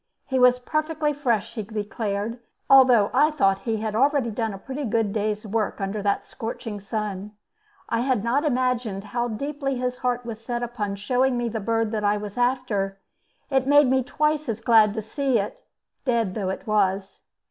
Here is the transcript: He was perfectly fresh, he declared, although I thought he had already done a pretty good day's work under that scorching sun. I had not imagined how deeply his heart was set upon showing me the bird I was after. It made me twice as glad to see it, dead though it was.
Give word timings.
He 0.25 0.39
was 0.39 0.57
perfectly 0.57 1.13
fresh, 1.13 1.53
he 1.53 1.61
declared, 1.61 2.39
although 2.67 3.11
I 3.13 3.29
thought 3.29 3.59
he 3.59 3.77
had 3.77 3.93
already 3.93 4.31
done 4.31 4.51
a 4.51 4.57
pretty 4.57 4.83
good 4.83 5.13
day's 5.13 5.45
work 5.45 5.79
under 5.79 6.01
that 6.01 6.25
scorching 6.25 6.79
sun. 6.79 7.33
I 7.87 7.99
had 7.99 8.23
not 8.23 8.43
imagined 8.43 9.03
how 9.03 9.27
deeply 9.27 9.77
his 9.77 9.99
heart 9.99 10.25
was 10.25 10.43
set 10.43 10.63
upon 10.63 10.95
showing 10.95 11.37
me 11.37 11.49
the 11.49 11.59
bird 11.59 11.93
I 11.93 12.17
was 12.17 12.35
after. 12.35 12.97
It 13.51 13.67
made 13.67 13.85
me 13.91 14.01
twice 14.03 14.49
as 14.49 14.59
glad 14.59 14.95
to 14.95 15.03
see 15.03 15.37
it, 15.37 15.63
dead 16.03 16.33
though 16.33 16.49
it 16.49 16.65
was. 16.65 17.21